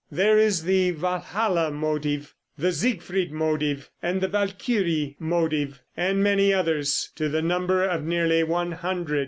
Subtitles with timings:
[0.09, 7.29] There is the "Walhalla motive," the "Siegfried motive," the "Valkyrie motive," and many others, to
[7.29, 9.19] the number of nearly one hundred.